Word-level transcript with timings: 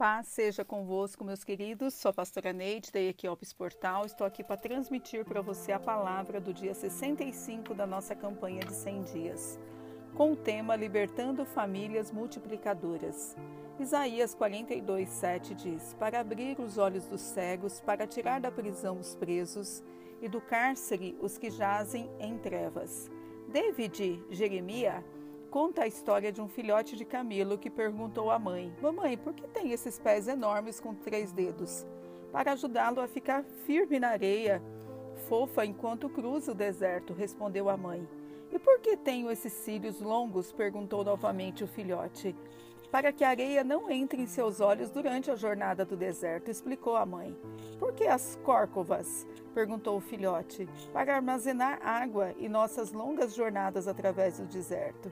Paz 0.00 0.28
seja 0.28 0.64
convosco, 0.64 1.22
meus 1.22 1.44
queridos. 1.44 1.92
Sou 1.92 2.08
a 2.08 2.12
pastora 2.14 2.54
Neide, 2.54 2.90
da 2.90 2.98
Equiopes 2.98 3.52
Portal. 3.52 4.06
Estou 4.06 4.26
aqui 4.26 4.42
para 4.42 4.56
transmitir 4.56 5.26
para 5.26 5.42
você 5.42 5.72
a 5.72 5.78
palavra 5.78 6.40
do 6.40 6.54
dia 6.54 6.72
65 6.72 7.74
da 7.74 7.86
nossa 7.86 8.14
campanha 8.14 8.60
de 8.60 8.72
100 8.72 9.02
dias, 9.02 9.58
com 10.14 10.32
o 10.32 10.36
tema 10.36 10.74
Libertando 10.74 11.44
Famílias 11.44 12.10
Multiplicadoras. 12.10 13.36
Isaías 13.78 14.34
42, 14.34 15.06
7 15.06 15.54
diz: 15.54 15.94
Para 15.98 16.20
abrir 16.20 16.58
os 16.58 16.78
olhos 16.78 17.04
dos 17.04 17.20
cegos, 17.20 17.82
para 17.82 18.06
tirar 18.06 18.40
da 18.40 18.50
prisão 18.50 18.98
os 18.98 19.14
presos 19.14 19.84
e 20.22 20.30
do 20.30 20.40
cárcere 20.40 21.14
os 21.20 21.36
que 21.36 21.50
jazem 21.50 22.10
em 22.18 22.38
trevas. 22.38 23.10
David 23.52 24.24
Jeremias 24.30 25.04
conta 25.50 25.82
a 25.82 25.86
história 25.86 26.30
de 26.30 26.40
um 26.40 26.48
filhote 26.48 26.96
de 26.96 27.04
camelo 27.04 27.58
que 27.58 27.68
perguntou 27.68 28.30
à 28.30 28.38
mãe: 28.38 28.72
Mamãe, 28.80 29.18
por 29.18 29.34
que 29.34 29.46
tem 29.48 29.72
esses 29.72 29.98
pés 29.98 30.28
enormes 30.28 30.78
com 30.78 30.94
três 30.94 31.32
dedos? 31.32 31.84
Para 32.30 32.52
ajudá-lo 32.52 33.00
a 33.00 33.08
ficar 33.08 33.42
firme 33.42 33.98
na 33.98 34.10
areia, 34.10 34.62
fofa 35.28 35.66
enquanto 35.66 36.08
cruza 36.08 36.52
o 36.52 36.54
deserto, 36.54 37.12
respondeu 37.12 37.68
a 37.68 37.76
mãe. 37.76 38.08
E 38.52 38.58
por 38.58 38.80
que 38.80 38.96
tenho 38.96 39.30
esses 39.30 39.52
cílios 39.52 40.00
longos? 40.00 40.52
perguntou 40.52 41.04
novamente 41.04 41.64
o 41.64 41.68
filhote. 41.68 42.34
Para 42.90 43.12
que 43.12 43.22
a 43.22 43.28
areia 43.28 43.62
não 43.62 43.88
entre 43.88 44.20
em 44.20 44.26
seus 44.26 44.60
olhos 44.60 44.90
durante 44.90 45.30
a 45.30 45.36
jornada 45.36 45.84
do 45.84 45.96
deserto, 45.96 46.50
explicou 46.50 46.96
a 46.96 47.06
mãe. 47.06 47.36
Por 47.78 47.92
que 47.92 48.04
as 48.04 48.36
córcovas? 48.42 49.26
perguntou 49.54 49.96
o 49.96 50.00
filhote. 50.00 50.68
Para 50.92 51.16
armazenar 51.16 51.80
água 51.84 52.34
em 52.38 52.48
nossas 52.48 52.92
longas 52.92 53.34
jornadas 53.34 53.86
através 53.86 54.38
do 54.38 54.46
deserto. 54.46 55.10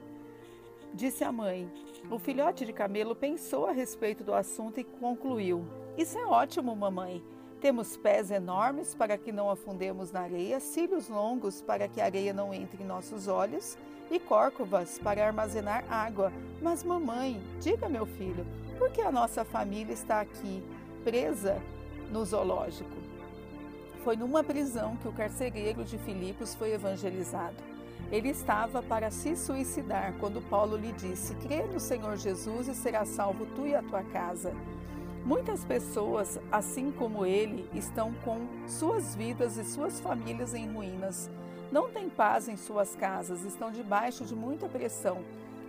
Disse 0.94 1.22
a 1.22 1.30
mãe. 1.30 1.70
O 2.10 2.18
filhote 2.18 2.64
de 2.64 2.72
camelo 2.72 3.14
pensou 3.14 3.66
a 3.66 3.72
respeito 3.72 4.24
do 4.24 4.32
assunto 4.32 4.80
e 4.80 4.84
concluiu: 4.84 5.64
Isso 5.96 6.18
é 6.18 6.26
ótimo, 6.26 6.74
mamãe. 6.74 7.22
Temos 7.60 7.96
pés 7.96 8.30
enormes 8.30 8.94
para 8.94 9.18
que 9.18 9.32
não 9.32 9.50
afundemos 9.50 10.12
na 10.12 10.20
areia, 10.20 10.60
cílios 10.60 11.08
longos 11.08 11.60
para 11.60 11.88
que 11.88 12.00
a 12.00 12.04
areia 12.04 12.32
não 12.32 12.54
entre 12.54 12.82
em 12.82 12.86
nossos 12.86 13.26
olhos 13.26 13.76
e 14.10 14.18
córcovas 14.18 14.98
para 14.98 15.26
armazenar 15.26 15.84
água. 15.92 16.32
Mas, 16.62 16.84
mamãe, 16.84 17.42
diga, 17.60 17.88
meu 17.88 18.06
filho, 18.06 18.46
por 18.78 18.90
que 18.90 19.00
a 19.00 19.10
nossa 19.10 19.44
família 19.44 19.92
está 19.92 20.20
aqui, 20.20 20.62
presa 21.02 21.60
no 22.12 22.24
zoológico? 22.24 22.96
Foi 24.04 24.16
numa 24.16 24.44
prisão 24.44 24.96
que 24.96 25.08
o 25.08 25.12
carcereiro 25.12 25.84
de 25.84 25.98
Filipos 25.98 26.54
foi 26.54 26.72
evangelizado. 26.72 27.56
Ele 28.10 28.30
estava 28.30 28.82
para 28.82 29.10
se 29.10 29.36
suicidar 29.36 30.14
quando 30.18 30.40
Paulo 30.40 30.76
lhe 30.76 30.92
disse: 30.92 31.34
Crê 31.36 31.62
no 31.62 31.78
Senhor 31.78 32.16
Jesus 32.16 32.68
e 32.68 32.74
será 32.74 33.04
salvo 33.04 33.46
tu 33.54 33.66
e 33.66 33.74
a 33.74 33.82
tua 33.82 34.02
casa. 34.02 34.54
Muitas 35.24 35.64
pessoas, 35.64 36.40
assim 36.50 36.90
como 36.90 37.26
ele, 37.26 37.68
estão 37.74 38.14
com 38.24 38.46
suas 38.66 39.14
vidas 39.14 39.58
e 39.58 39.64
suas 39.64 40.00
famílias 40.00 40.54
em 40.54 40.66
ruínas. 40.72 41.30
Não 41.70 41.90
têm 41.90 42.08
paz 42.08 42.48
em 42.48 42.56
suas 42.56 42.96
casas, 42.96 43.44
estão 43.44 43.70
debaixo 43.70 44.24
de 44.24 44.34
muita 44.34 44.68
pressão. 44.68 45.18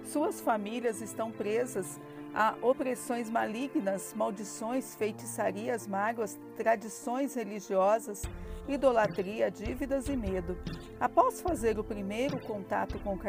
Suas 0.06 0.42
famílias 0.42 1.02
estão 1.02 1.32
presas 1.32 2.00
a 2.34 2.56
opressões 2.62 3.30
malignas, 3.30 4.14
maldições, 4.16 4.96
feitiçarias, 4.96 5.88
mágoas, 5.88 6.40
tradições 6.56 7.36
religiosas, 7.36 8.22
idolatria, 8.68 9.50
dívidas 9.50 10.08
e 10.08 10.16
medo. 10.16 10.58
Após 11.00 11.42
fazer 11.42 11.80
o 11.80 11.84
primeiro 11.84 12.40
contato 12.40 13.00
com 13.00 13.16
o 13.16 13.20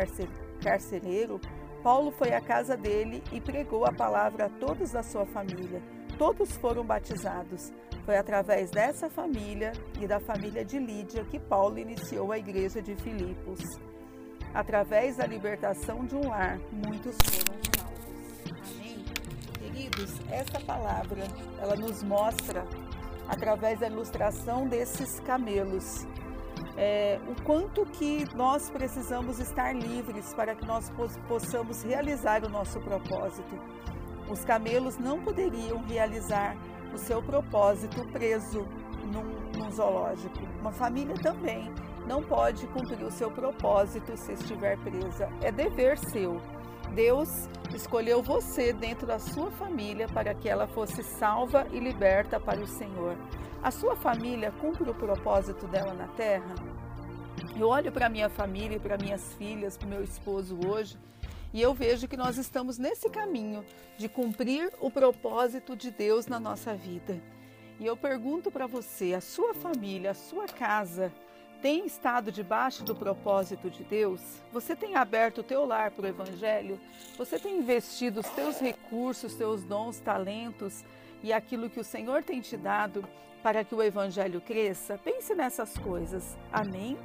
carcereiro, 0.62 1.40
Paulo 1.82 2.10
foi 2.10 2.34
à 2.34 2.40
casa 2.40 2.76
dele 2.76 3.22
e 3.32 3.40
pregou 3.40 3.86
a 3.86 3.92
palavra 3.92 4.46
a 4.46 4.48
todos 4.50 4.92
da 4.92 5.02
sua 5.02 5.24
família. 5.26 5.82
Todos 6.18 6.54
foram 6.56 6.84
batizados. 6.84 7.72
Foi 8.04 8.16
através 8.16 8.70
dessa 8.70 9.08
família 9.08 9.72
e 9.98 10.06
da 10.06 10.20
família 10.20 10.62
de 10.62 10.78
Lídia 10.78 11.24
que 11.24 11.38
Paulo 11.38 11.78
iniciou 11.78 12.32
a 12.32 12.38
igreja 12.38 12.82
de 12.82 12.94
Filipos. 12.96 13.60
Através 14.52 15.16
da 15.16 15.26
libertação 15.26 16.04
de 16.04 16.16
um 16.16 16.28
lar, 16.28 16.58
muitos 16.72 17.16
foram 17.24 17.60
salvos. 17.78 18.74
Amém? 18.74 19.04
Queridos, 19.58 20.20
essa 20.28 20.58
palavra, 20.60 21.22
ela 21.60 21.76
nos 21.76 22.02
mostra, 22.02 22.66
através 23.28 23.78
da 23.78 23.86
ilustração 23.86 24.66
desses 24.66 25.20
camelos, 25.20 26.04
é, 26.76 27.20
o 27.28 27.42
quanto 27.42 27.86
que 27.86 28.26
nós 28.34 28.68
precisamos 28.70 29.38
estar 29.38 29.72
livres 29.72 30.34
para 30.34 30.56
que 30.56 30.66
nós 30.66 30.90
possamos 31.28 31.84
realizar 31.84 32.44
o 32.44 32.48
nosso 32.48 32.80
propósito. 32.80 33.56
Os 34.28 34.44
camelos 34.44 34.98
não 34.98 35.20
poderiam 35.20 35.78
realizar 35.86 36.56
o 36.92 36.98
seu 36.98 37.22
propósito 37.22 38.04
preso 38.08 38.66
num, 39.12 39.58
num 39.58 39.70
zoológico. 39.70 40.38
Uma 40.60 40.72
família 40.72 41.14
também 41.14 41.72
não 42.06 42.22
pode 42.22 42.66
cumprir 42.68 43.02
o 43.04 43.10
seu 43.10 43.30
propósito 43.30 44.16
se 44.16 44.32
estiver 44.32 44.78
presa. 44.78 45.28
É 45.40 45.50
dever 45.50 45.98
seu. 45.98 46.40
Deus 46.94 47.48
escolheu 47.74 48.22
você 48.22 48.72
dentro 48.72 49.06
da 49.06 49.18
sua 49.18 49.50
família 49.52 50.08
para 50.08 50.34
que 50.34 50.48
ela 50.48 50.66
fosse 50.66 51.02
salva 51.02 51.66
e 51.72 51.78
liberta 51.78 52.40
para 52.40 52.60
o 52.60 52.66
Senhor. 52.66 53.16
A 53.62 53.70
sua 53.70 53.94
família 53.94 54.52
cumpre 54.60 54.90
o 54.90 54.94
propósito 54.94 55.66
dela 55.68 55.94
na 55.94 56.08
terra? 56.08 56.54
Eu 57.56 57.68
olho 57.68 57.92
para 57.92 58.08
minha 58.08 58.28
família, 58.28 58.80
para 58.80 58.96
minhas 58.96 59.34
filhas, 59.34 59.76
para 59.76 59.88
meu 59.88 60.02
esposo 60.02 60.58
hoje 60.66 60.98
e 61.52 61.60
eu 61.60 61.74
vejo 61.74 62.06
que 62.06 62.16
nós 62.16 62.38
estamos 62.38 62.78
nesse 62.78 63.10
caminho 63.10 63.64
de 63.98 64.08
cumprir 64.08 64.72
o 64.80 64.90
propósito 64.90 65.76
de 65.76 65.90
Deus 65.90 66.26
na 66.26 66.38
nossa 66.38 66.74
vida. 66.74 67.20
E 67.80 67.86
eu 67.86 67.96
pergunto 67.96 68.50
para 68.50 68.66
você, 68.66 69.14
a 69.14 69.20
sua 69.20 69.52
família, 69.52 70.12
a 70.12 70.14
sua 70.14 70.46
casa, 70.46 71.12
tem 71.60 71.84
estado 71.84 72.32
debaixo 72.32 72.82
do 72.82 72.94
propósito 72.94 73.70
de 73.70 73.84
Deus? 73.84 74.20
Você 74.52 74.74
tem 74.74 74.96
aberto 74.96 75.38
o 75.38 75.42
teu 75.42 75.64
lar 75.66 75.90
para 75.90 76.04
o 76.04 76.08
Evangelho? 76.08 76.80
Você 77.18 77.38
tem 77.38 77.58
investido 77.58 78.20
os 78.20 78.28
teus 78.30 78.58
recursos, 78.58 79.34
teus 79.34 79.62
dons, 79.62 80.00
talentos 80.00 80.84
e 81.22 81.32
aquilo 81.32 81.68
que 81.68 81.80
o 81.80 81.84
Senhor 81.84 82.22
tem 82.22 82.40
te 82.40 82.56
dado 82.56 83.04
para 83.42 83.64
que 83.64 83.74
o 83.74 83.82
Evangelho 83.82 84.40
cresça? 84.40 84.98
Pense 84.98 85.34
nessas 85.34 85.76
coisas. 85.78 86.36
Amém? 86.52 86.98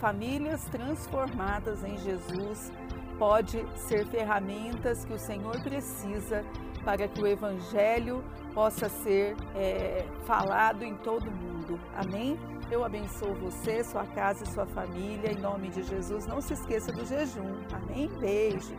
Famílias 0.00 0.64
transformadas 0.66 1.84
em 1.84 1.98
Jesus 1.98 2.72
pode 3.18 3.66
ser 3.76 4.06
ferramentas 4.06 5.04
que 5.04 5.12
o 5.12 5.18
Senhor 5.18 5.60
precisa 5.62 6.44
para 6.88 7.06
que 7.06 7.20
o 7.20 7.26
Evangelho 7.26 8.24
possa 8.54 8.88
ser 8.88 9.36
é, 9.54 10.06
falado 10.24 10.82
em 10.82 10.94
todo 10.94 11.30
mundo. 11.30 11.78
Amém? 11.94 12.40
Eu 12.70 12.82
abençoo 12.82 13.34
você, 13.34 13.84
sua 13.84 14.06
casa 14.06 14.44
e 14.44 14.48
sua 14.48 14.64
família. 14.64 15.30
Em 15.30 15.38
nome 15.38 15.68
de 15.68 15.82
Jesus, 15.82 16.26
não 16.26 16.40
se 16.40 16.54
esqueça 16.54 16.90
do 16.90 17.04
jejum. 17.04 17.60
Amém? 17.74 18.08
Beijo. 18.18 18.74